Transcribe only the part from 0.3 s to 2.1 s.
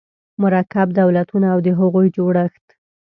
مرکب دولتونه او د هغوی